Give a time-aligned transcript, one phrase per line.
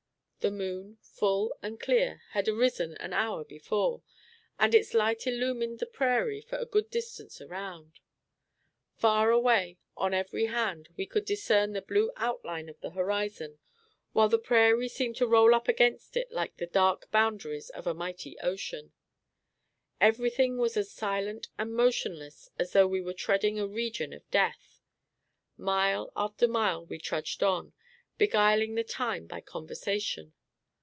[0.43, 4.01] The moon, full and clear, had arisen an hour before,
[4.57, 7.99] and its light illumined the prairie for a great distance around.
[8.95, 13.59] Far away, on every hand, we could discern the blue outline of the horizon,
[14.13, 17.93] while the prairie seemed to roll up against it like the dark boundaries of a
[17.93, 18.93] mighty ocean.
[19.99, 24.81] Everything was as silent and motionless as though we were treading a region of death.
[25.55, 27.73] Mile after mile, we trudged on,
[28.17, 30.31] beguiling the time by conversation.